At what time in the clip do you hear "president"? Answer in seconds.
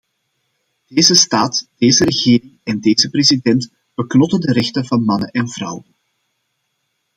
3.09-3.71